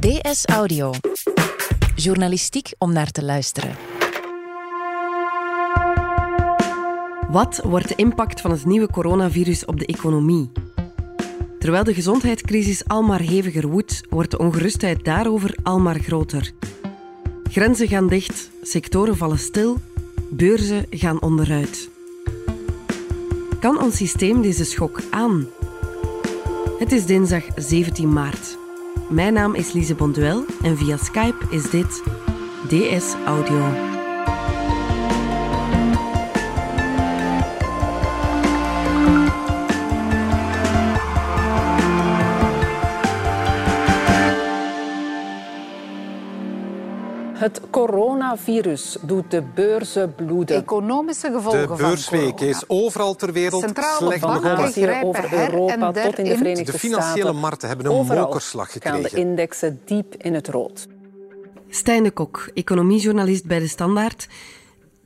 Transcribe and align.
DS 0.00 0.44
Audio. 0.44 0.92
Journalistiek 1.94 2.72
om 2.78 2.92
naar 2.92 3.10
te 3.10 3.24
luisteren. 3.24 3.76
Wat 7.28 7.60
wordt 7.64 7.88
de 7.88 7.94
impact 7.94 8.40
van 8.40 8.50
het 8.50 8.64
nieuwe 8.64 8.90
coronavirus 8.90 9.64
op 9.64 9.78
de 9.78 9.86
economie? 9.86 10.52
Terwijl 11.58 11.84
de 11.84 11.94
gezondheidscrisis 11.94 12.88
almaar 12.88 13.20
heviger 13.20 13.68
woedt, 13.68 14.02
wordt 14.08 14.30
de 14.30 14.38
ongerustheid 14.38 15.04
daarover 15.04 15.56
almaar 15.62 15.98
groter. 15.98 16.52
Grenzen 17.50 17.88
gaan 17.88 18.08
dicht, 18.08 18.50
sectoren 18.62 19.16
vallen 19.16 19.38
stil, 19.38 19.76
beurzen 20.30 20.86
gaan 20.90 21.22
onderuit. 21.22 21.88
Kan 23.60 23.80
ons 23.80 23.96
systeem 23.96 24.42
deze 24.42 24.64
schok 24.64 25.00
aan? 25.10 25.46
Het 26.78 26.92
is 26.92 27.06
dinsdag 27.06 27.44
17 27.56 28.12
maart. 28.12 28.58
Mijn 29.10 29.32
naam 29.32 29.54
is 29.54 29.72
Lise 29.72 29.94
Bonduel 29.94 30.44
en 30.62 30.76
via 30.76 30.96
Skype 30.96 31.46
is 31.48 31.70
dit 31.70 32.02
DS 32.68 33.14
Audio. 33.26 33.89
Het 47.40 47.60
coronavirus 47.70 48.96
doet 49.02 49.30
de 49.30 49.42
beurzen 49.54 50.14
bloeden. 50.14 50.56
Economische 50.56 51.32
gevolgen 51.32 51.68
De 51.68 51.82
beursweek 51.82 52.40
is 52.40 52.64
overal 52.66 53.14
ter 53.14 53.32
wereld 53.32 53.62
Centrale 53.62 53.96
slecht 53.96 54.20
banken 54.20 54.42
begonnen. 54.42 54.72
Hier 54.72 55.02
over 55.02 55.32
Europa 55.32 55.92
tot 55.92 56.18
in 56.18 56.24
de 56.24 56.36
Verenigde 56.36 56.72
De 56.72 56.78
financiële 56.78 57.20
Staten. 57.20 57.40
markten 57.40 57.68
hebben 57.68 57.86
een 57.86 57.92
Overal 57.92 58.24
mokerslag 58.24 58.72
gaan 58.72 58.80
de 58.80 58.88
gekregen. 58.88 59.18
indexen 59.18 59.80
diep 59.84 60.14
in 60.16 60.34
het 60.34 60.48
rood. 60.48 60.86
Stijn 61.68 62.02
de 62.02 62.10
Kok, 62.10 62.50
economiejournalist 62.54 63.46
bij 63.46 63.58
De 63.58 63.68
Standaard. 63.68 64.28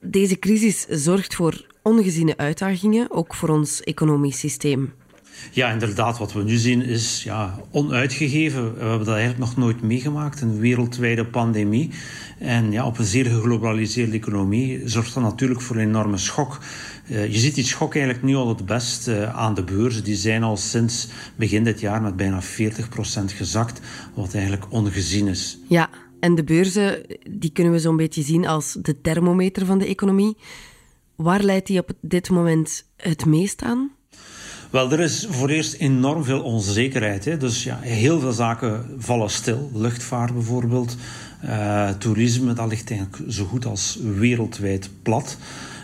Deze 0.01 0.39
crisis 0.39 0.87
zorgt 0.89 1.35
voor 1.35 1.67
ongeziene 1.83 2.37
uitdagingen, 2.37 3.11
ook 3.11 3.35
voor 3.35 3.49
ons 3.49 3.81
economisch 3.83 4.39
systeem. 4.39 4.95
Ja, 5.51 5.71
inderdaad. 5.71 6.19
Wat 6.19 6.33
we 6.33 6.43
nu 6.43 6.57
zien 6.57 6.83
is 6.83 7.23
ja, 7.23 7.59
onuitgegeven. 7.71 8.75
We 8.75 8.81
hebben 8.81 9.07
dat 9.07 9.17
eigenlijk 9.17 9.39
nog 9.39 9.57
nooit 9.57 9.83
meegemaakt. 9.83 10.41
Een 10.41 10.59
wereldwijde 10.59 11.27
pandemie. 11.27 11.91
En 12.39 12.73
ja, 12.73 12.87
op 12.87 12.99
een 12.99 13.05
zeer 13.05 13.25
geglobaliseerde 13.25 14.17
economie 14.17 14.81
zorgt 14.85 15.15
dat 15.15 15.23
natuurlijk 15.23 15.61
voor 15.61 15.77
een 15.77 15.89
enorme 15.89 16.17
schok. 16.17 16.59
Eh, 17.09 17.33
je 17.33 17.39
ziet 17.39 17.55
die 17.55 17.65
schok 17.65 17.95
eigenlijk 17.95 18.25
nu 18.25 18.35
al 18.35 18.49
het 18.49 18.67
best 18.67 19.09
eh, 19.09 19.37
aan 19.37 19.55
de 19.55 19.65
beurzen. 19.65 20.05
Die 20.05 20.17
zijn 20.17 20.43
al 20.43 20.57
sinds 20.57 21.09
begin 21.37 21.65
dit 21.65 21.81
jaar 21.81 22.03
met 22.03 22.17
bijna 22.17 22.43
40% 22.43 22.45
gezakt. 23.25 23.81
Wat 24.15 24.35
eigenlijk 24.35 24.73
ongezien 24.73 25.27
is. 25.27 25.59
Ja, 25.69 25.91
en 26.21 26.35
de 26.35 26.45
beurzen 26.45 27.03
die 27.31 27.53
kunnen 27.53 27.73
we 27.73 27.79
zo'n 27.79 27.97
beetje 27.97 28.23
zien 28.23 28.47
als 28.47 28.77
de 28.83 29.01
thermometer 29.01 29.67
van 29.67 29.79
de 29.79 29.87
economie. 29.87 30.37
Waar 31.17 31.43
leidt 31.43 31.67
die 31.67 31.79
op 31.79 31.93
dit 32.01 32.31
moment 32.31 32.85
het 32.97 33.27
meest 33.27 33.63
aan? 33.63 33.91
Wel, 34.75 34.93
er 34.93 35.01
is 35.01 35.27
voor 35.31 35.49
eerst 35.49 35.75
enorm 35.75 36.25
veel 36.25 36.43
onzekerheid. 36.43 37.25
Hè. 37.25 37.37
Dus 37.37 37.65
ja, 37.65 37.79
heel 37.81 38.21
veel 38.21 38.33
zaken 38.33 38.85
vallen 38.99 39.31
stil. 39.31 39.71
Luchtvaart 39.75 40.35
bijvoorbeeld, 40.35 40.97
eh, 41.41 41.89
toerisme, 41.89 42.53
dat 42.53 42.69
ligt 42.69 42.91
eigenlijk 42.91 43.33
zo 43.33 43.45
goed 43.45 43.67
als 43.67 43.99
wereldwijd 44.19 44.91
plat. 45.03 45.37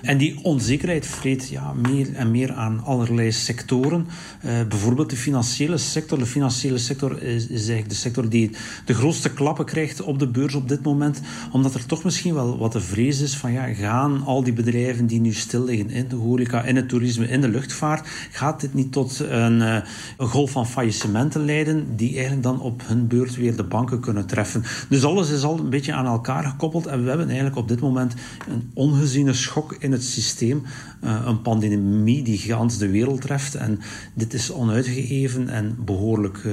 En 0.03 0.19
die 0.19 0.39
onzekerheid 0.43 1.07
vreet 1.07 1.49
ja, 1.49 1.73
meer 1.73 2.15
en 2.15 2.31
meer 2.31 2.53
aan 2.53 2.85
allerlei 2.85 3.33
sectoren. 3.33 4.07
Eh, 4.41 4.51
bijvoorbeeld 4.69 5.11
de 5.11 5.17
financiële 5.17 5.77
sector. 5.77 6.19
De 6.19 6.27
financiële 6.27 6.79
sector 6.79 7.23
is, 7.23 7.49
eigenlijk 7.49 7.89
de 7.89 7.95
sector 7.95 8.29
die 8.29 8.51
de 8.85 8.95
grootste 8.95 9.33
klappen 9.33 9.65
krijgt 9.65 10.03
op 10.03 10.19
de 10.19 10.29
beurs 10.29 10.55
op 10.55 10.69
dit 10.69 10.83
moment. 10.83 11.21
Omdat 11.53 11.75
er 11.75 11.87
toch 11.87 12.05
misschien 12.05 12.35
wel 12.35 12.59
wat 12.59 12.73
de 12.73 12.81
vrees 12.81 13.21
is 13.21 13.37
van 13.37 13.53
ja, 13.53 13.75
gaan 13.75 14.23
al 14.25 14.43
die 14.43 14.53
bedrijven 14.53 15.07
die 15.07 15.21
nu 15.21 15.33
stil 15.33 15.65
liggen 15.65 15.91
in 15.91 16.09
de 16.09 16.17
horeca, 16.17 16.63
in 16.63 16.77
het 16.77 16.89
toerisme, 16.89 17.29
in 17.29 17.41
de 17.41 17.49
luchtvaart, 17.49 18.09
gaat 18.31 18.61
dit 18.61 18.75
niet 18.75 18.93
tot 18.93 19.19
een, 19.19 19.63
eh, 19.63 19.77
een 20.19 20.29
golf 20.29 20.51
van 20.51 20.67
faillissementen 20.67 21.45
leiden 21.45 21.97
die 21.97 22.13
eigenlijk 22.13 22.43
dan 22.43 22.61
op 22.61 22.83
hun 22.85 23.07
beurt 23.07 23.37
weer 23.37 23.57
de 23.57 23.65
banken 23.65 24.01
kunnen 24.01 24.27
treffen. 24.27 24.63
Dus 24.89 25.05
alles 25.05 25.31
is 25.31 25.43
al 25.43 25.59
een 25.59 25.71
beetje 25.71 25.93
aan 25.93 26.07
elkaar 26.07 26.45
gekoppeld 26.45 26.87
en 26.87 27.03
we 27.03 27.09
hebben 27.09 27.27
eigenlijk 27.27 27.57
op 27.57 27.69
dit 27.69 27.81
moment 27.81 28.15
een 28.49 28.71
ongeziene 28.75 29.33
schok 29.33 29.77
in 29.79 29.90
het 29.93 30.05
systeem. 30.05 30.63
Uh, 31.05 31.23
een 31.27 31.43
pandemie 31.43 32.23
die 32.23 32.39
gans 32.39 32.79
de 32.79 32.91
wereld 32.91 33.21
treft. 33.21 33.55
En 33.55 33.79
dit 34.15 34.35
is 34.35 34.53
onuitgegeven 34.53 35.49
en 35.49 35.77
behoorlijk 35.85 36.43
uh, 36.45 36.53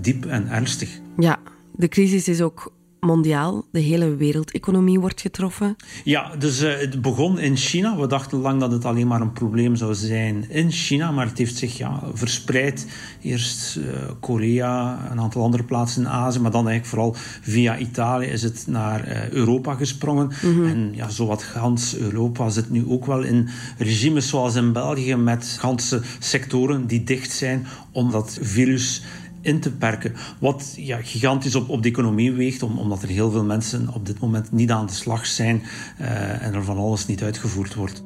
diep 0.00 0.26
en 0.26 0.48
ernstig. 0.48 1.00
Ja, 1.18 1.38
de 1.76 1.88
crisis 1.88 2.28
is 2.28 2.40
ook 2.40 2.72
mondiaal. 3.00 3.64
De 3.70 3.80
hele 3.80 4.16
wereldeconomie 4.16 5.00
wordt 5.00 5.20
getroffen. 5.20 5.76
Ja, 6.04 6.36
dus 6.36 6.62
uh, 6.62 6.76
het 6.76 7.02
begon 7.02 7.38
in 7.38 7.56
China. 7.56 7.96
We 7.96 8.06
dachten 8.06 8.38
lang 8.38 8.60
dat 8.60 8.72
het 8.72 8.84
alleen 8.84 9.06
maar 9.06 9.20
een 9.20 9.32
probleem 9.32 9.76
zou 9.76 9.94
zijn 9.94 10.50
in 10.50 10.70
China, 10.70 11.10
maar 11.10 11.26
het 11.26 11.38
heeft 11.38 11.56
zich 11.56 11.78
ja, 11.78 12.02
verspreid. 12.12 12.86
Eerst 13.22 13.76
uh, 13.76 13.84
Korea, 14.20 15.08
een 15.10 15.20
aantal 15.20 15.42
andere 15.42 15.64
plaatsen 15.64 16.02
in 16.02 16.08
Azië, 16.08 16.40
maar 16.40 16.50
dan 16.50 16.68
eigenlijk 16.68 16.94
vooral 16.94 17.14
via 17.40 17.78
Italië 17.78 18.26
is 18.26 18.42
het 18.42 18.64
naar 18.66 19.08
uh, 19.08 19.30
Europa 19.30 19.74
gesprongen. 19.74 20.30
Mm 20.42 20.54
-hmm. 20.54 20.66
En 20.66 20.90
ja, 20.94 21.08
zowat 21.08 21.42
gans 21.42 21.96
Europa 21.96 22.48
zit 22.48 22.70
nu 22.70 22.84
ook 22.88 23.06
wel 23.06 23.22
in 23.22 23.48
regimes 23.78 24.28
zoals 24.28 24.54
in 24.54 24.72
België 24.72 25.16
met 25.16 25.56
ganse 25.58 26.02
sectoren 26.18 26.86
die 26.86 27.04
dicht 27.04 27.32
zijn 27.32 27.66
om 27.92 28.10
dat 28.10 28.38
virus 28.42 29.02
in 29.48 29.60
te 29.60 29.72
perken. 29.72 30.14
Wat 30.40 30.74
ja, 30.76 31.02
gigantisch 31.02 31.54
op, 31.54 31.68
op 31.68 31.82
de 31.82 31.88
economie 31.88 32.32
weegt, 32.32 32.62
om, 32.62 32.78
omdat 32.78 33.02
er 33.02 33.08
heel 33.08 33.30
veel 33.30 33.44
mensen 33.44 33.94
op 33.94 34.06
dit 34.06 34.18
moment 34.18 34.52
niet 34.52 34.70
aan 34.70 34.86
de 34.86 34.92
slag 34.92 35.26
zijn 35.26 35.62
uh, 36.00 36.42
en 36.42 36.54
er 36.54 36.64
van 36.64 36.76
alles 36.76 37.06
niet 37.06 37.22
uitgevoerd 37.22 37.74
wordt. 37.74 38.04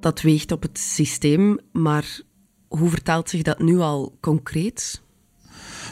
Dat 0.00 0.20
weegt 0.20 0.52
op 0.52 0.62
het 0.62 0.78
systeem, 0.78 1.58
maar 1.72 2.20
hoe 2.68 2.88
vertaalt 2.88 3.30
zich 3.30 3.42
dat 3.42 3.58
nu 3.58 3.78
al 3.78 4.16
concreet? 4.20 5.02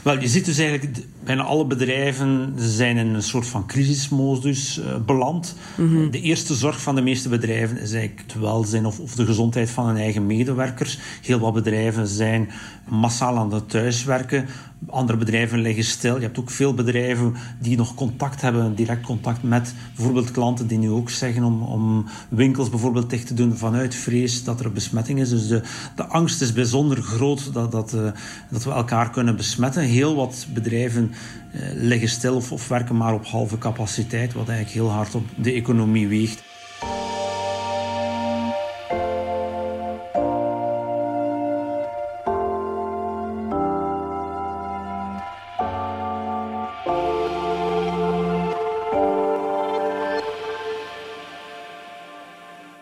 Wel, 0.02 0.20
je 0.20 0.28
ziet 0.28 0.44
dus 0.44 0.58
eigenlijk, 0.58 0.98
bijna 1.24 1.42
alle 1.42 1.66
bedrijven 1.66 2.52
zijn 2.56 2.96
in 2.96 3.14
een 3.14 3.22
soort 3.22 3.46
van 3.46 3.66
crisismodus 3.66 4.78
uh, 4.78 4.84
beland. 5.06 5.54
Mm 5.76 5.88
-hmm. 5.88 6.10
De 6.10 6.20
eerste 6.20 6.54
zorg 6.54 6.82
van 6.82 6.94
de 6.94 7.02
meeste 7.02 7.28
bedrijven 7.28 7.80
is 7.80 7.92
eigenlijk 7.92 8.32
het 8.32 8.40
welzijn 8.40 8.86
of, 8.86 8.98
of 8.98 9.14
de 9.14 9.24
gezondheid 9.24 9.70
van 9.70 9.86
hun 9.86 9.96
eigen 9.96 10.26
medewerkers. 10.26 10.98
Heel 11.22 11.38
wat 11.38 11.52
bedrijven 11.52 12.06
zijn 12.06 12.48
massaal 12.88 13.36
aan 13.38 13.52
het 13.52 13.70
thuiswerken. 13.70 14.46
Andere 14.86 15.18
bedrijven 15.18 15.60
liggen 15.60 15.84
stil. 15.84 16.16
Je 16.16 16.22
hebt 16.22 16.38
ook 16.38 16.50
veel 16.50 16.74
bedrijven 16.74 17.34
die 17.60 17.76
nog 17.76 17.94
contact 17.94 18.40
hebben, 18.40 18.74
direct 18.74 19.02
contact 19.02 19.42
met 19.42 19.74
bijvoorbeeld 19.96 20.30
klanten 20.30 20.66
die 20.66 20.78
nu 20.78 20.90
ook 20.90 21.10
zeggen 21.10 21.44
om, 21.44 21.62
om 21.62 22.04
winkels 22.28 22.70
bijvoorbeeld 22.70 23.10
dicht 23.10 23.26
te 23.26 23.34
doen 23.34 23.56
vanuit 23.56 23.94
vrees 23.94 24.44
dat 24.44 24.60
er 24.60 24.72
besmetting 24.72 25.20
is. 25.20 25.28
Dus 25.28 25.48
de, 25.48 25.62
de 25.96 26.06
angst 26.06 26.40
is 26.40 26.52
bijzonder 26.52 27.02
groot 27.02 27.52
dat, 27.52 27.72
dat, 27.72 27.92
uh, 27.94 28.10
dat 28.50 28.64
we 28.64 28.70
elkaar 28.70 29.10
kunnen 29.10 29.36
besmetten. 29.36 29.82
Heel 29.92 30.14
wat 30.14 30.46
bedrijven 30.54 31.10
uh, 31.54 31.60
liggen 31.74 32.08
stil 32.08 32.36
of, 32.36 32.52
of 32.52 32.68
werken 32.68 32.96
maar 32.96 33.14
op 33.14 33.26
halve 33.26 33.58
capaciteit, 33.58 34.32
wat 34.32 34.48
eigenlijk 34.48 34.78
heel 34.78 34.90
hard 34.90 35.14
op 35.14 35.24
de 35.36 35.52
economie 35.52 36.08
weegt. 36.08 36.42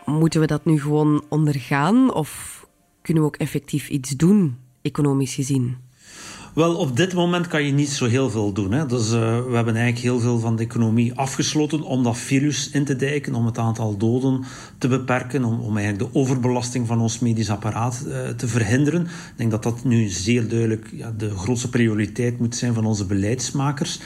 Moeten 0.05 0.41
we 0.41 0.47
dat 0.47 0.65
nu 0.65 0.81
gewoon 0.81 1.25
ondergaan 1.29 2.15
of 2.15 2.61
kunnen 3.03 3.23
we 3.23 3.29
ook 3.29 3.37
effectief 3.37 3.89
iets 3.89 4.11
doen, 4.11 4.57
economisch 4.83 5.35
gezien? 5.35 5.90
Wel, 6.55 6.77
op 6.77 6.97
dit 6.97 7.15
moment 7.15 7.47
kan 7.47 7.65
je 7.65 7.73
niet 7.73 7.89
zo 7.89 8.07
heel 8.07 8.31
veel 8.31 8.53
doen. 8.53 8.73
Hè. 8.73 8.87
Dus, 8.87 9.07
uh, 9.07 9.21
we 9.21 9.55
hebben 9.55 9.77
eigenlijk 9.77 9.99
heel 9.99 10.21
veel 10.21 10.39
van 10.39 10.57
de 10.57 10.63
economie 10.63 11.15
afgesloten 11.15 11.83
om 11.83 12.03
dat 12.03 12.19
virus 12.19 12.71
in 12.71 12.85
te 12.85 12.97
dijken, 12.97 13.35
om 13.35 13.47
het 13.47 13.59
aantal 13.59 13.97
doden 13.97 14.45
te 14.79 14.89
beperken, 14.89 15.45
om, 15.45 15.61
om 15.61 15.77
eigenlijk 15.77 16.13
de 16.13 16.19
overbelasting 16.19 16.87
van 16.87 17.01
ons 17.01 17.19
medisch 17.19 17.51
apparaat 17.51 18.05
uh, 18.07 18.29
te 18.29 18.49
verhinderen. 18.49 19.03
Ik 19.03 19.33
denk 19.37 19.51
dat 19.51 19.63
dat 19.63 19.85
nu 19.85 20.09
zeer 20.09 20.49
duidelijk 20.49 20.89
ja, 20.93 21.13
de 21.17 21.31
grootste 21.31 21.69
prioriteit 21.69 22.39
moet 22.39 22.57
zijn 22.57 22.75
van 22.75 22.87
onze 22.87 23.07
beleidsmakers. 23.07 24.01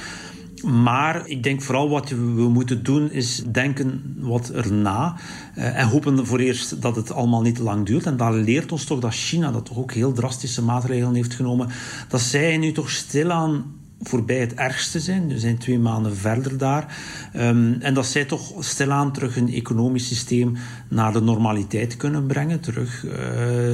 Maar 0.64 1.28
ik 1.28 1.42
denk 1.42 1.62
vooral 1.62 1.88
wat 1.88 2.08
we 2.08 2.48
moeten 2.48 2.82
doen 2.82 3.10
is 3.10 3.42
denken 3.52 4.16
wat 4.18 4.48
erna. 4.48 5.16
Uh, 5.58 5.78
en 5.78 5.86
hopen 5.86 6.26
voor 6.26 6.38
eerst 6.38 6.82
dat 6.82 6.96
het 6.96 7.12
allemaal 7.12 7.42
niet 7.42 7.54
te 7.54 7.62
lang 7.62 7.86
duurt. 7.86 8.06
En 8.06 8.16
dat 8.16 8.34
leert 8.34 8.72
ons 8.72 8.84
toch 8.84 9.00
dat 9.00 9.14
China, 9.14 9.50
dat 9.50 9.64
toch 9.64 9.78
ook 9.78 9.92
heel 9.92 10.12
drastische 10.12 10.62
maatregelen 10.62 11.14
heeft 11.14 11.34
genomen, 11.34 11.68
dat 12.08 12.20
zij 12.20 12.56
nu 12.56 12.72
toch 12.72 12.90
stilaan 12.90 13.64
voorbij 14.00 14.40
het 14.40 14.54
ergste 14.54 15.00
zijn. 15.00 15.28
We 15.28 15.38
zijn 15.38 15.58
twee 15.58 15.78
maanden 15.78 16.16
verder 16.16 16.58
daar. 16.58 16.96
Um, 17.36 17.76
en 17.80 17.94
dat 17.94 18.06
zij 18.06 18.24
toch 18.24 18.52
stilaan 18.58 19.12
terug 19.12 19.36
een 19.36 19.52
economisch 19.52 20.06
systeem 20.06 20.56
naar 20.94 21.12
de 21.12 21.20
normaliteit 21.20 21.96
kunnen 21.96 22.26
brengen. 22.26 22.60
Terug 22.60 23.04
uh, 23.04 23.12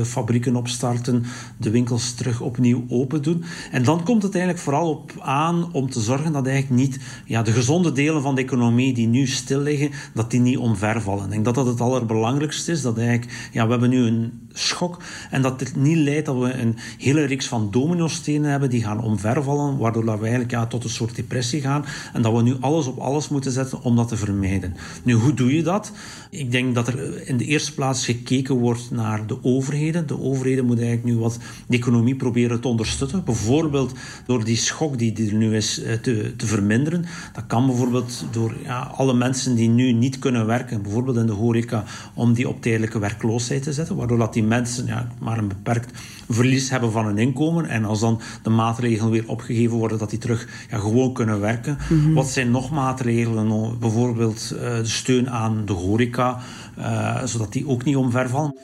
fabrieken 0.04 0.56
opstarten, 0.56 1.24
de 1.56 1.70
winkels 1.70 2.14
terug 2.14 2.40
opnieuw 2.40 2.84
open 2.88 3.22
doen. 3.22 3.44
En 3.70 3.84
dan 3.84 4.04
komt 4.04 4.22
het 4.22 4.34
eigenlijk 4.34 4.64
vooral 4.64 4.90
op 4.90 5.12
aan 5.20 5.72
om 5.72 5.90
te 5.90 6.00
zorgen 6.00 6.32
dat 6.32 6.46
eigenlijk 6.46 6.80
niet 6.80 6.98
ja, 7.24 7.42
de 7.42 7.52
gezonde 7.52 7.92
delen 7.92 8.22
van 8.22 8.34
de 8.34 8.42
economie 8.42 8.94
die 8.94 9.06
nu 9.06 9.26
stil 9.26 9.60
liggen, 9.60 9.90
dat 10.14 10.30
die 10.30 10.40
niet 10.40 10.58
omvervallen. 10.58 11.24
Ik 11.24 11.30
denk 11.30 11.44
dat 11.44 11.54
dat 11.54 11.66
het 11.66 11.80
allerbelangrijkste 11.80 12.72
is. 12.72 12.82
Dat 12.82 12.98
eigenlijk, 12.98 13.48
ja, 13.52 13.64
we 13.64 13.70
hebben 13.70 13.90
nu 13.90 14.06
een 14.06 14.32
schok 14.52 15.02
en 15.30 15.42
dat 15.42 15.60
het 15.60 15.76
niet 15.76 15.96
leidt 15.96 16.26
dat 16.26 16.38
we 16.38 16.52
een 16.52 16.76
hele 16.98 17.24
reeks 17.24 17.46
van 17.46 17.70
dominostenen 17.70 18.50
hebben 18.50 18.70
die 18.70 18.82
gaan 18.82 19.02
omvervallen, 19.02 19.78
waardoor 19.78 20.04
we 20.04 20.10
eigenlijk 20.10 20.50
ja, 20.50 20.66
tot 20.66 20.84
een 20.84 20.90
soort 20.90 21.16
depressie 21.16 21.60
gaan 21.60 21.84
en 22.12 22.22
dat 22.22 22.32
we 22.32 22.42
nu 22.42 22.56
alles 22.60 22.86
op 22.86 22.98
alles 22.98 23.28
moeten 23.28 23.52
zetten 23.52 23.82
om 23.82 23.96
dat 23.96 24.08
te 24.08 24.16
vermijden. 24.16 24.76
Nu, 25.02 25.12
hoe 25.12 25.34
doe 25.34 25.54
je 25.56 25.62
dat? 25.62 25.92
Ik 26.30 26.50
denk 26.50 26.74
dat 26.74 26.88
er 26.88 27.09
in 27.24 27.36
de 27.36 27.44
eerste 27.44 27.74
plaats 27.74 28.04
gekeken 28.04 28.54
wordt 28.54 28.90
naar 28.90 29.26
de 29.26 29.44
overheden. 29.44 30.06
De 30.06 30.20
overheden 30.20 30.64
moeten 30.64 30.84
eigenlijk 30.84 31.16
nu 31.16 31.22
wat 31.22 31.38
de 31.66 31.76
economie 31.76 32.14
proberen 32.14 32.60
te 32.60 32.68
ondersteunen. 32.68 33.24
Bijvoorbeeld 33.24 33.92
door 34.26 34.44
die 34.44 34.56
schok 34.56 34.98
die 34.98 35.28
er 35.28 35.34
nu 35.34 35.56
is 35.56 35.82
eh, 35.82 35.94
te, 35.94 36.32
te 36.36 36.46
verminderen. 36.46 37.04
Dat 37.32 37.46
kan 37.46 37.66
bijvoorbeeld 37.66 38.24
door 38.30 38.54
ja, 38.62 38.80
alle 38.80 39.14
mensen 39.14 39.54
die 39.54 39.68
nu 39.68 39.92
niet 39.92 40.18
kunnen 40.18 40.46
werken, 40.46 40.82
bijvoorbeeld 40.82 41.16
in 41.16 41.26
de 41.26 41.32
horeca, 41.32 41.84
om 42.14 42.32
die 42.32 42.48
op 42.48 42.62
tijdelijke 42.62 42.98
werkloosheid 42.98 43.62
te 43.62 43.72
zetten. 43.72 43.96
Waardoor 43.96 44.18
dat 44.18 44.32
die 44.32 44.44
mensen 44.44 44.86
ja, 44.86 45.08
maar 45.20 45.38
een 45.38 45.48
beperkt 45.48 45.98
verlies 46.30 46.70
hebben 46.70 46.92
van 46.92 47.06
hun 47.06 47.18
inkomen. 47.18 47.68
En 47.68 47.84
als 47.84 48.00
dan 48.00 48.20
de 48.42 48.50
maatregelen 48.50 49.10
weer 49.10 49.28
opgegeven 49.28 49.76
worden, 49.76 49.98
dat 49.98 50.10
die 50.10 50.18
terug 50.18 50.48
ja, 50.70 50.78
gewoon 50.78 51.12
kunnen 51.12 51.40
werken. 51.40 51.78
Mhm. 51.88 52.12
Wat 52.12 52.28
zijn 52.28 52.50
nog 52.50 52.70
maatregelen? 52.70 53.78
Bijvoorbeeld 53.78 54.50
uh, 54.54 54.60
de 54.60 54.84
steun 54.84 55.30
aan 55.30 55.62
de 55.64 55.72
horeca, 55.72 56.38
uh, 56.78 57.24
zodat 57.24 57.52
die 57.52 57.68
ook 57.68 57.84
niet 57.84 57.96
omvervallen. 57.96 58.54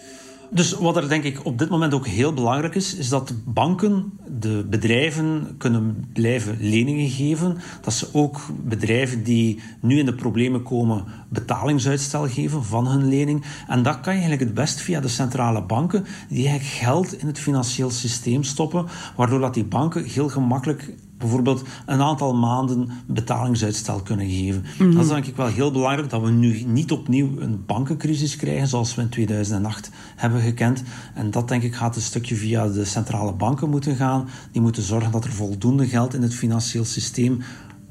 Dus 0.50 0.72
wat 0.72 0.96
er 0.96 1.08
denk 1.08 1.25
ik 1.25 1.44
op 1.44 1.58
dit 1.58 1.69
moment 1.69 1.94
ook 1.94 2.06
heel 2.06 2.32
belangrijk 2.32 2.75
is, 2.75 2.94
is 2.94 3.08
dat 3.08 3.32
banken 3.44 4.12
de 4.40 4.66
bedrijven 4.70 5.54
kunnen 5.58 6.06
blijven 6.12 6.56
leningen 6.60 7.08
geven. 7.08 7.56
Dat 7.81 7.93
ze 7.93 8.08
ook 8.12 8.40
bedrijven 8.62 9.22
die 9.22 9.60
nu 9.81 9.98
in 9.98 10.06
de 10.06 10.14
problemen 10.14 10.62
komen 10.62 11.04
betalingsuitstel 11.28 12.28
geven 12.28 12.64
van 12.64 12.87
hun 12.87 13.08
lening. 13.08 13.44
En 13.69 13.82
dat 13.82 14.00
kan 14.00 14.12
je 14.12 14.20
eigenlijk 14.20 14.40
het 14.40 14.54
best 14.54 14.81
via 14.81 15.00
de 15.00 15.08
centrale 15.08 15.62
banken, 15.62 16.04
die 16.28 16.46
eigenlijk 16.48 16.76
geld 16.76 17.19
in 17.19 17.26
het 17.26 17.38
financieel 17.38 17.90
systeem 17.90 18.43
stoppen, 18.43 18.87
waardoor 19.16 19.40
dat 19.40 19.54
die 19.54 19.64
banken 19.64 20.04
heel 20.04 20.28
gemakkelijk 20.28 20.94
bijvoorbeeld 21.19 21.63
een 21.87 22.01
aantal 22.01 22.35
maanden 22.35 22.91
betalingsuitstel 23.07 24.01
kunnen 24.01 24.29
geven. 24.29 24.65
Mhm. 24.79 24.93
Dat 24.93 25.03
is 25.03 25.09
denk 25.09 25.27
ik 25.27 25.37
wel 25.37 25.47
heel 25.47 25.71
belangrijk 25.71 26.11
dat 26.11 26.23
we 26.23 26.31
nu 26.31 26.63
niet 26.63 26.93
opnieuw 26.93 27.41
een 27.41 27.65
bankencrisis 27.67 28.37
krijgen 28.37 28.69
zoals 28.69 28.95
we 28.95 29.03
in 29.03 29.09
2008 29.09 29.91
hebben 30.17 30.41
gekend. 30.41 30.83
En 31.15 31.31
dat 31.31 31.49
denk 31.49 31.63
ik 31.63 31.75
gaat 31.75 31.97
een 31.97 32.03
stukje 32.03 32.35
via 32.35 32.69
de 32.69 32.85
centrale 32.85 33.33
banken 33.33 33.71
moeten 33.71 33.97
gaan. 33.97 34.29
Die 34.53 34.63
moeten 34.63 34.83
zorgen 34.83 35.11
dat 35.11 35.25
er 35.25 35.33
voldoende 35.33 35.87
geld 35.87 36.15
in 36.15 36.23
het 36.23 36.35
financieel 36.35 36.85
systeem 36.85 37.43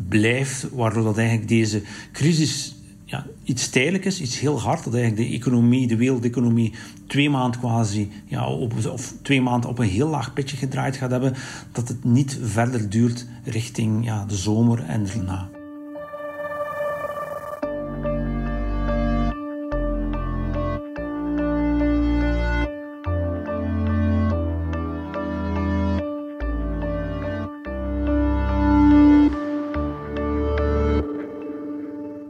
blijft, 0.10 0.68
waardoor 0.74 1.04
dat 1.04 1.18
eigenlijk 1.18 1.48
deze 1.48 1.82
crisis 2.12 2.76
iets 3.46 3.70
tijdelijk 3.70 4.06
is, 4.06 4.22
iets 4.22 4.40
heel 4.40 4.62
hard. 4.62 4.84
Dat 4.84 4.94
eigenlijk 4.94 5.30
de 5.30 5.36
economie, 5.36 5.88
de 5.88 5.96
wereldeconomie, 5.96 6.74
twee 7.08 7.30
maanden 7.30 7.60
quasi, 7.60 8.12
ja, 8.26 8.48
op, 8.48 8.74
of 8.92 9.14
twee 9.22 9.42
maanden 9.42 9.70
op 9.70 9.80
een 9.80 9.90
heel 9.90 10.08
laag 10.08 10.34
pitje 10.34 10.58
gedraaid 10.58 10.96
gaat 10.96 11.12
hebben. 11.12 11.34
Dat 11.72 11.88
het 11.88 12.04
niet 12.04 12.40
verder 12.42 12.90
duurt 12.90 13.28
richting 13.44 14.06
ja, 14.06 14.26
de 14.26 14.36
zomer 14.36 14.84
en 14.84 15.06
daarna. 15.06 15.55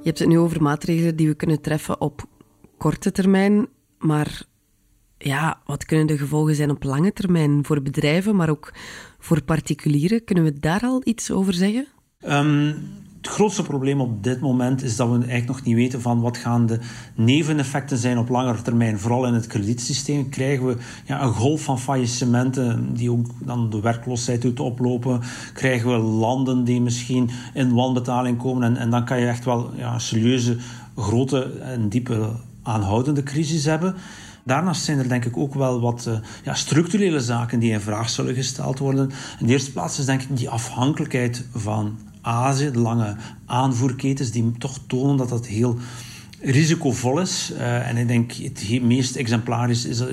Je 0.06 0.12
hebt 0.12 0.24
het 0.24 0.30
nu 0.34 0.40
over 0.40 0.62
maatregelen 0.62 1.16
die 1.16 1.28
we 1.28 1.34
kunnen 1.34 1.62
treffen 1.62 2.02
op 2.02 2.25
korte 2.78 3.12
termijn, 3.12 3.68
maar 3.98 4.42
ja, 5.18 5.62
wat 5.66 5.86
kunnen 5.86 6.07
de 6.07 6.18
gevolgen 6.18 6.56
zijn 6.56 6.69
op 6.69 6.84
lange 6.84 7.13
termijn 7.13 7.66
voor 7.66 7.81
bedrijven, 7.81 8.36
maar 8.36 8.50
ook 8.50 8.74
voor 9.19 9.44
particulieren? 9.44 10.24
Kunnen 10.24 10.44
we 10.44 10.60
daar 10.60 10.81
al 10.81 11.02
iets 11.04 11.31
over 11.31 11.54
zeggen? 11.54 11.88
Um, 12.28 12.75
het 13.25 13.33
grootste 13.33 13.63
probleem 13.63 14.01
op 14.01 14.24
dit 14.24 14.39
moment 14.39 14.83
is 14.83 14.95
dat 14.95 15.07
we 15.07 15.13
eigenlijk 15.13 15.48
nog 15.48 15.63
niet 15.63 15.75
weten 15.75 16.01
van 16.01 16.22
wat 16.22 16.38
gaan 16.38 16.66
de 16.66 16.80
neveneffecten 17.16 17.98
zijn 17.98 18.18
op 18.18 18.30
langere 18.30 18.62
termijn. 18.62 19.00
Vooral 19.00 19.25
in 19.25 19.33
het 19.33 19.48
kredietsysteem 19.48 20.30
krijgen 20.30 20.66
we 20.66 20.77
ja, 21.06 21.22
een 21.22 21.33
golf 21.33 21.62
van 21.62 21.80
faillissementen 21.80 22.94
die 22.94 23.12
ook 23.12 23.25
dan 23.45 23.69
de 23.69 23.80
werkloosheid 23.80 24.42
doet 24.42 24.60
oplopen. 24.60 25.22
Krijgen 25.54 25.92
we 25.92 25.98
landen 25.98 26.63
die 26.63 26.81
misschien 26.81 27.30
in 27.54 27.74
wanbetaling 27.74 28.38
komen 28.38 28.63
en, 28.63 28.77
en 28.77 28.89
dan 28.89 29.06
kan 29.06 29.19
je 29.19 29.27
echt 29.27 29.45
wel 29.45 29.72
ja, 29.75 30.00
serieuze, 30.00 30.57
grote 30.95 31.44
en 31.60 31.89
diepe 31.89 32.30
aanhoudende 32.63 33.24
crisis 33.24 33.66
hebben. 33.66 33.95
Daarnaast 34.44 34.83
zijn 34.83 35.00
er 35.00 35.10
denk 35.10 35.25
ik 35.25 35.38
ook 35.38 35.54
wel 35.54 35.81
wat 35.81 36.06
uh, 36.07 36.18
ja, 36.44 36.54
structurele 36.54 37.19
zaken 37.19 37.60
die 37.60 37.72
in 37.72 37.81
vraag 37.81 38.10
zullen 38.10 38.36
gesteld 38.36 38.80
worden. 38.80 39.10
In 39.39 39.45
de 39.45 39.51
eerste 39.51 39.72
plaats 39.72 40.00
is 40.00 40.06
denk 40.06 40.22
ik 40.22 40.38
die 40.38 40.50
afhankelijkheid 40.50 41.45
van 41.54 41.98
Azië, 42.25 42.72
lange 42.74 43.16
aanvoerketens, 43.45 44.31
die 44.31 44.51
toch 44.57 44.80
tonen 44.88 45.18
dat 45.18 45.30
dat 45.30 45.45
heel 45.45 45.77
risicovol 46.46 47.20
is. 47.20 47.52
Uh, 47.54 47.90
en 47.90 47.98
ik 47.98 48.08
denk 48.08 48.32
het 48.32 48.82
meest 48.82 49.16
exemplarisch 49.16 49.86
is, 49.86 50.02
uh, 50.02 50.08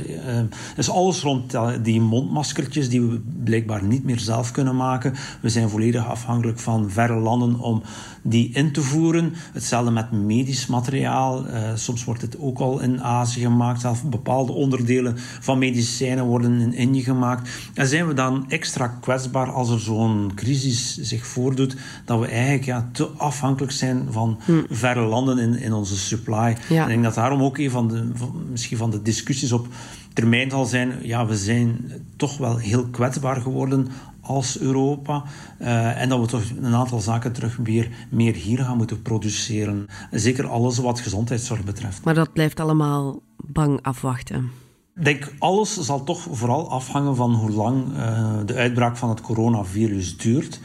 is 0.76 0.90
alles 0.90 1.20
rond 1.20 1.54
die 1.82 2.00
mondmaskertjes 2.00 2.88
die 2.88 3.00
we 3.00 3.20
blijkbaar 3.44 3.84
niet 3.84 4.04
meer 4.04 4.18
zelf 4.18 4.50
kunnen 4.50 4.76
maken. 4.76 5.14
We 5.40 5.48
zijn 5.48 5.68
volledig 5.68 6.06
afhankelijk 6.06 6.58
van 6.58 6.90
verre 6.90 7.16
landen 7.16 7.58
om 7.58 7.82
die 8.22 8.50
in 8.52 8.72
te 8.72 8.82
voeren. 8.82 9.32
Hetzelfde 9.52 9.90
met 9.90 10.12
medisch 10.12 10.66
materiaal. 10.66 11.46
Uh, 11.46 11.70
soms 11.74 12.04
wordt 12.04 12.22
het 12.22 12.38
ook 12.38 12.58
al 12.58 12.80
in 12.80 13.02
Azië 13.02 13.40
gemaakt. 13.40 13.80
Zelfs 13.80 14.02
bepaalde 14.02 14.52
onderdelen 14.52 15.14
van 15.40 15.58
medicijnen 15.58 16.24
worden 16.24 16.60
in 16.60 16.74
Indië 16.74 17.02
gemaakt. 17.02 17.48
En 17.74 17.86
zijn 17.86 18.06
we 18.06 18.14
dan 18.14 18.44
extra 18.48 18.86
kwetsbaar 18.86 19.50
als 19.50 19.70
er 19.70 19.80
zo'n 19.80 20.32
crisis 20.34 20.96
zich 20.96 21.26
voordoet, 21.26 21.76
dat 22.04 22.20
we 22.20 22.26
eigenlijk 22.26 22.64
ja, 22.64 22.88
te 22.92 23.06
afhankelijk 23.06 23.72
zijn 23.72 24.06
van 24.10 24.40
hm. 24.44 24.52
verre 24.70 25.06
landen 25.06 25.38
in, 25.38 25.58
in 25.58 25.72
onze 25.72 25.96
supply. 25.96 26.21
Ja. 26.68 26.82
Ik 26.82 26.88
denk 26.88 27.02
dat 27.02 27.14
daarom 27.14 27.42
ook 27.42 27.58
een 27.58 27.70
van 27.70 27.88
de, 27.88 28.10
misschien 28.50 28.76
van 28.76 28.90
de 28.90 29.02
discussies 29.02 29.52
op 29.52 29.66
termijn 30.12 30.50
zal 30.50 30.64
zijn, 30.64 30.98
ja, 31.02 31.26
we 31.26 31.36
zijn 31.36 31.90
toch 32.16 32.38
wel 32.38 32.56
heel 32.56 32.86
kwetsbaar 32.86 33.40
geworden 33.40 33.88
als 34.20 34.58
Europa. 34.58 35.24
Uh, 35.60 36.00
en 36.00 36.08
dat 36.08 36.20
we 36.20 36.26
toch 36.26 36.42
een 36.62 36.74
aantal 36.74 37.00
zaken 37.00 37.32
terug 37.32 37.56
weer 37.62 37.88
meer 38.10 38.34
hier 38.34 38.58
gaan 38.58 38.76
moeten 38.76 39.02
produceren. 39.02 39.86
Zeker 40.10 40.46
alles 40.46 40.78
wat 40.78 41.00
gezondheidszorg 41.00 41.64
betreft. 41.64 42.04
Maar 42.04 42.14
dat 42.14 42.32
blijft 42.32 42.60
allemaal 42.60 43.20
bang 43.44 43.78
afwachten. 43.82 44.50
Ik 44.96 45.04
denk, 45.04 45.32
alles 45.38 45.76
zal 45.80 46.04
toch 46.04 46.26
vooral 46.30 46.70
afhangen 46.70 47.16
van 47.16 47.34
hoe 47.34 47.50
lang 47.50 47.84
uh, 47.96 48.32
de 48.46 48.54
uitbraak 48.54 48.96
van 48.96 49.08
het 49.08 49.20
coronavirus 49.20 50.16
duurt. 50.16 50.60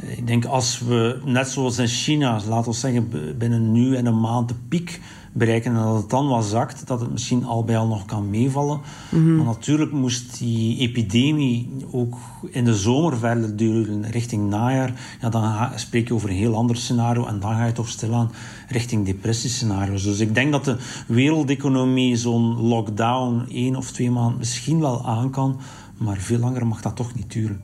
Ik 0.00 0.26
denk 0.26 0.44
als 0.44 0.78
we, 0.78 1.20
net 1.24 1.48
zoals 1.48 1.78
in 1.78 1.86
China, 1.86 2.40
laten 2.48 2.70
we 2.70 2.76
zeggen 2.76 3.08
binnen 3.38 3.72
nu 3.72 3.96
en 3.96 4.06
een 4.06 4.20
maand 4.20 4.48
de 4.48 4.54
piek 4.68 5.00
bereiken 5.34 5.76
en 5.76 5.82
dat 5.82 5.96
het 5.96 6.10
dan 6.10 6.28
wat 6.28 6.44
zakt, 6.44 6.86
dat 6.86 7.00
het 7.00 7.10
misschien 7.10 7.44
al 7.44 7.64
bij 7.64 7.76
al 7.76 7.86
nog 7.86 8.04
kan 8.04 8.30
meevallen. 8.30 8.80
Mhm. 9.10 9.36
Maar 9.36 9.44
natuurlijk 9.44 9.92
moest 9.92 10.38
die 10.38 10.78
epidemie 10.78 11.70
ook 11.90 12.16
in 12.50 12.64
de 12.64 12.74
zomer 12.74 13.18
verder 13.18 13.56
duren, 13.56 14.10
richting 14.10 14.48
najaar. 14.48 15.16
Ja, 15.20 15.28
dan 15.28 15.68
spreek 15.74 16.08
je 16.08 16.14
over 16.14 16.28
een 16.28 16.36
heel 16.36 16.54
ander 16.54 16.76
scenario 16.76 17.26
en 17.26 17.40
dan 17.40 17.54
ga 17.54 17.66
je 17.66 17.72
toch 17.72 17.88
stilaan 17.88 18.30
richting 18.68 19.06
depressiescenario's. 19.06 20.02
Dus 20.02 20.18
ik 20.18 20.34
denk 20.34 20.52
dat 20.52 20.64
de 20.64 20.76
wereldeconomie 21.06 22.16
zo'n 22.16 22.60
lockdown 22.60 23.44
één 23.50 23.76
of 23.76 23.90
twee 23.90 24.10
maanden 24.10 24.38
misschien 24.38 24.80
wel 24.80 25.06
aan 25.06 25.30
kan, 25.30 25.60
maar 25.98 26.16
veel 26.16 26.38
langer 26.38 26.66
mag 26.66 26.82
dat 26.82 26.96
toch 26.96 27.14
niet 27.14 27.32
duren. 27.32 27.62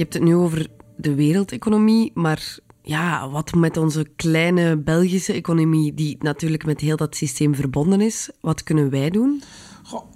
Je 0.00 0.06
hebt 0.06 0.18
het 0.18 0.28
nu 0.28 0.36
over 0.36 0.66
de 0.96 1.14
wereldeconomie, 1.14 2.10
maar 2.14 2.58
ja, 2.82 3.30
wat 3.30 3.54
met 3.54 3.76
onze 3.76 4.06
kleine 4.16 4.76
Belgische 4.76 5.32
economie, 5.32 5.94
die 5.94 6.16
natuurlijk 6.20 6.64
met 6.64 6.80
heel 6.80 6.96
dat 6.96 7.16
systeem 7.16 7.54
verbonden 7.54 8.00
is, 8.00 8.30
wat 8.40 8.62
kunnen 8.62 8.90
wij 8.90 9.10
doen? 9.10 9.42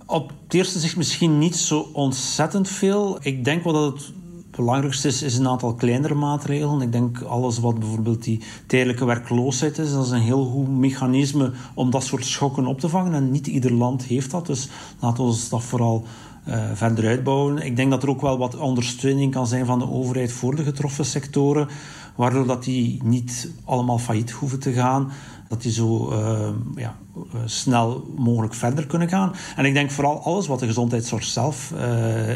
Op 0.06 0.32
het 0.44 0.54
eerste 0.54 0.78
zicht 0.78 0.96
misschien 0.96 1.38
niet 1.38 1.56
zo 1.56 1.88
ontzettend 1.92 2.68
veel. 2.68 3.18
Ik 3.20 3.44
denk 3.44 3.64
wel 3.64 3.72
dat 3.72 3.92
het 3.92 4.12
belangrijkste 4.50 5.08
is, 5.08 5.22
is 5.22 5.38
een 5.38 5.48
aantal 5.48 5.74
kleinere 5.74 6.14
maatregelen. 6.14 6.80
Ik 6.80 6.92
denk 6.92 7.22
alles 7.22 7.58
wat 7.58 7.78
bijvoorbeeld 7.78 8.22
die 8.22 8.42
tijdelijke 8.66 9.04
werkloosheid 9.04 9.78
is, 9.78 9.92
dat 9.92 10.04
is 10.04 10.10
een 10.10 10.20
heel 10.20 10.44
goed 10.44 10.68
mechanisme 10.68 11.52
om 11.74 11.90
dat 11.90 12.04
soort 12.04 12.24
schokken 12.24 12.66
op 12.66 12.80
te 12.80 12.88
vangen. 12.88 13.14
En 13.14 13.30
niet 13.30 13.46
ieder 13.46 13.72
land 13.72 14.04
heeft 14.04 14.30
dat, 14.30 14.46
dus 14.46 14.68
laten 15.00 15.24
we 15.24 15.46
dat 15.50 15.62
vooral 15.62 16.04
uh, 16.48 16.64
verder 16.74 17.06
uitbouwen. 17.06 17.58
Ik 17.58 17.76
denk 17.76 17.90
dat 17.90 18.02
er 18.02 18.08
ook 18.08 18.20
wel 18.20 18.38
wat 18.38 18.56
ondersteuning 18.56 19.32
kan 19.32 19.46
zijn 19.46 19.66
van 19.66 19.78
de 19.78 19.90
overheid 19.90 20.32
voor 20.32 20.56
de 20.56 20.62
getroffen 20.62 21.04
sectoren, 21.04 21.68
waardoor 22.16 22.46
dat 22.46 22.64
die 22.64 23.02
niet 23.04 23.50
allemaal 23.64 23.98
failliet 23.98 24.30
hoeven 24.30 24.60
te 24.60 24.72
gaan 24.72 25.12
dat 25.48 25.62
die 25.62 25.72
zo 25.72 26.12
uh, 26.12 26.48
ja, 26.74 26.96
eh, 27.14 27.40
snel 27.44 28.14
mogelijk 28.16 28.54
verder 28.54 28.86
kunnen 28.86 29.08
gaan. 29.08 29.32
En 29.56 29.64
ik 29.64 29.74
denk 29.74 29.90
vooral 29.90 30.22
alles 30.22 30.46
wat 30.46 30.58
de 30.58 30.66
gezondheidszorg 30.66 31.24
zelf 31.24 31.72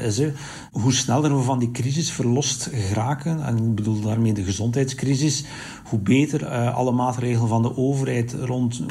is. 0.03 0.21
Hoe 0.71 0.93
sneller 0.93 1.37
we 1.37 1.43
van 1.43 1.59
die 1.59 1.71
crisis 1.71 2.11
verlost 2.11 2.71
geraken, 2.73 3.45
en 3.45 3.57
ik 3.57 3.75
bedoel 3.75 4.01
daarmee 4.01 4.33
de 4.33 4.45
gezondheidscrisis, 4.45 5.45
hoe 5.85 5.99
beter 5.99 6.49
alle 6.49 6.93
maatregelen 6.93 7.49
van 7.49 7.63
de 7.63 7.77
overheid 7.77 8.33
rond, 8.33 8.83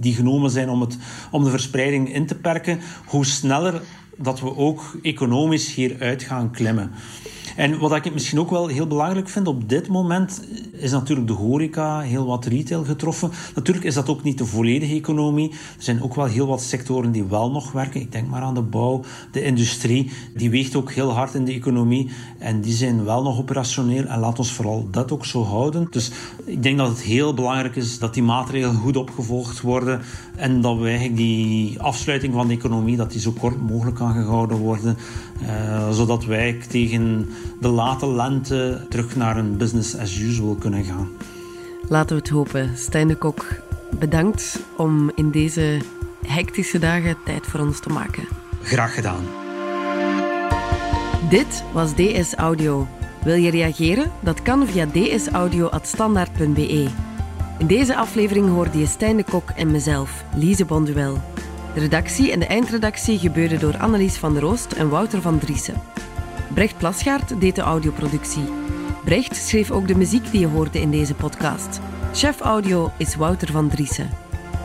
die 0.00 0.14
genomen 0.14 0.50
zijn 0.50 0.68
om, 0.68 0.80
het, 0.80 0.98
om 1.30 1.44
de 1.44 1.50
verspreiding 1.50 2.14
in 2.14 2.26
te 2.26 2.34
perken, 2.34 2.80
hoe 3.06 3.26
sneller 3.26 3.82
dat 4.16 4.40
we 4.40 4.56
ook 4.56 4.96
economisch 5.02 5.74
hieruit 5.74 6.22
gaan 6.22 6.50
klimmen. 6.50 6.92
En 7.56 7.78
wat 7.78 7.94
ik 7.94 8.12
misschien 8.12 8.38
ook 8.38 8.50
wel 8.50 8.66
heel 8.66 8.86
belangrijk 8.86 9.28
vind 9.28 9.46
op 9.46 9.68
dit 9.68 9.88
moment, 9.88 10.42
is 10.72 10.90
natuurlijk 10.90 11.26
de 11.28 11.32
horeca, 11.32 12.00
heel 12.00 12.26
wat 12.26 12.44
retail 12.44 12.84
getroffen. 12.84 13.30
Natuurlijk 13.54 13.86
is 13.86 13.94
dat 13.94 14.08
ook 14.08 14.22
niet 14.22 14.38
de 14.38 14.46
volledige 14.46 14.94
economie. 14.94 15.50
Er 15.50 15.56
zijn 15.82 16.02
ook 16.02 16.14
wel 16.14 16.24
heel 16.24 16.46
wat 16.46 16.62
sectoren 16.62 17.12
die 17.12 17.24
wel 17.24 17.50
nog 17.50 17.72
werken. 17.72 18.00
Ik 18.00 18.12
denk 18.12 18.28
maar 18.28 18.42
aan 18.42 18.54
de 18.54 18.62
bouw, 18.62 19.00
de 19.32 19.42
industrie. 19.42 20.10
Die 20.34 20.50
weegt 20.50 20.76
ook 20.76 20.92
heel 20.92 21.12
hard 21.12 21.34
in 21.34 21.44
de 21.44 21.52
economie. 21.52 22.10
En 22.38 22.60
die 22.60 22.74
zijn 22.74 23.04
wel 23.04 23.22
nog 23.22 23.38
operationeel. 23.38 24.04
En 24.04 24.18
laat 24.18 24.38
ons 24.38 24.52
vooral 24.52 24.88
dat 24.90 25.12
ook 25.12 25.24
zo 25.24 25.42
houden. 25.42 25.86
Dus 25.90 26.10
ik 26.44 26.62
denk 26.62 26.78
dat 26.78 26.88
het 26.88 27.02
heel 27.02 27.34
belangrijk 27.34 27.76
is 27.76 27.98
dat 27.98 28.14
die 28.14 28.22
maatregelen 28.22 28.76
goed 28.76 28.96
opgevolgd 28.96 29.60
worden. 29.60 30.00
En 30.36 30.60
dat 30.60 30.78
we 30.78 30.86
eigenlijk 30.86 31.16
die 31.16 31.80
afsluiting 31.80 32.34
van 32.34 32.48
de 32.48 32.54
economie, 32.54 32.96
dat 32.96 33.12
die 33.12 33.20
zo 33.20 33.32
kort 33.38 33.60
mogelijk 33.68 33.96
kan 33.96 34.12
gehouden 34.12 34.58
worden. 34.58 34.96
Uh, 35.42 35.90
zodat 35.90 36.24
wij 36.24 36.58
tegen 36.68 37.28
de 37.60 37.68
late 37.68 38.06
lente 38.06 38.86
terug 38.88 39.16
naar 39.16 39.36
een 39.36 39.56
business 39.56 39.96
as 39.96 40.18
usual 40.18 40.54
kunnen 40.54 40.84
gaan. 40.84 41.08
Laten 41.88 42.16
we 42.16 42.22
het 42.22 42.30
hopen. 42.30 42.70
Stijn 42.76 43.08
de 43.08 43.16
Kok, 43.16 43.46
bedankt 43.98 44.60
om 44.76 45.10
in 45.14 45.30
deze 45.30 45.80
hectische 46.26 46.78
dagen 46.78 47.16
tijd 47.24 47.46
voor 47.46 47.60
ons 47.60 47.80
te 47.80 47.88
maken. 47.88 48.24
Graag 48.62 48.94
gedaan. 48.94 49.24
Dit 51.30 51.64
was 51.72 51.92
DS 51.94 52.34
Audio. 52.34 52.86
Wil 53.24 53.34
je 53.34 53.50
reageren? 53.50 54.10
Dat 54.20 54.42
kan 54.42 54.66
via 54.66 54.86
dsaudio.standaard.be. 54.86 56.88
In 57.58 57.66
deze 57.66 57.96
aflevering 57.96 58.48
hoorde 58.48 58.78
je 58.78 58.86
Stijn 58.86 59.16
de 59.16 59.24
Kok 59.24 59.50
en 59.50 59.70
mezelf, 59.70 60.24
Lise 60.36 60.64
Bonduel. 60.64 61.20
De 61.74 61.80
redactie 61.80 62.32
en 62.32 62.38
de 62.38 62.46
eindredactie 62.46 63.18
gebeurden 63.18 63.60
door 63.60 63.76
Annelies 63.76 64.16
van 64.16 64.32
der 64.32 64.42
Roost 64.42 64.72
en 64.72 64.88
Wouter 64.88 65.22
van 65.22 65.38
Driessen. 65.38 65.74
Brecht 66.54 66.78
Plasgaard 66.78 67.40
deed 67.40 67.54
de 67.54 67.62
audioproductie. 67.62 68.44
Brecht 69.04 69.36
schreef 69.36 69.70
ook 69.70 69.88
de 69.88 69.96
muziek 69.96 70.30
die 70.30 70.40
je 70.40 70.46
hoorde 70.46 70.80
in 70.80 70.90
deze 70.90 71.14
podcast. 71.14 71.80
Chef 72.12 72.40
audio 72.40 72.90
is 72.96 73.16
Wouter 73.16 73.52
van 73.52 73.68
Driessen. 73.68 74.10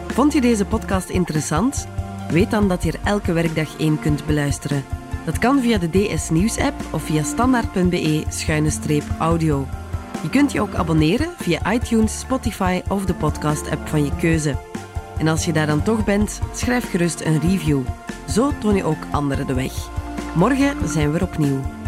Vond 0.08 0.34
je 0.34 0.42
deze 0.42 0.66
podcast 0.66 1.10
interessant? 1.10 1.88
Weet 2.32 2.52
dan 2.52 2.68
dat 2.68 2.84
je 2.84 2.92
er 2.92 3.00
elke 3.04 3.34
werkdag 3.34 3.78
één 3.78 4.00
kunt 4.00 4.26
beluisteren. 4.26 4.84
Dat 5.26 5.40
kan 5.40 5.62
via 5.62 5.78
de 5.78 5.90
DS 5.90 6.30
Nieuws 6.30 6.60
app 6.60 6.76
of 6.92 7.04
via 7.04 7.24
standaard.be-audio. 7.24 9.68
Je 10.22 10.30
kunt 10.30 10.52
je 10.52 10.62
ook 10.62 10.74
abonneren 10.74 11.30
via 11.38 11.74
iTunes, 11.74 12.20
Spotify 12.20 12.82
of 12.88 13.06
de 13.06 13.14
podcast 13.14 13.70
app 13.70 13.88
van 13.88 14.04
je 14.04 14.12
keuze. 14.20 14.56
En 15.18 15.28
als 15.28 15.46
je 15.46 15.54
daar 15.54 15.68
dan 15.68 15.84
toch 15.84 16.04
bent, 16.04 16.40
schrijf 16.54 16.90
gerust 16.90 17.22
een 17.22 17.40
review. 17.40 17.80
Zo 18.28 18.52
toon 18.60 18.76
je 18.76 18.84
ook 18.84 19.06
anderen 19.12 19.48
de 19.48 19.54
weg. 19.54 19.74
Morgen 20.36 20.88
zijn 20.88 21.12
we 21.12 21.18
er 21.18 21.24
opnieuw. 21.24 21.79